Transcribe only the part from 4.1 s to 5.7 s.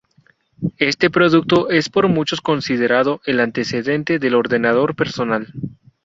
del ordenador personal.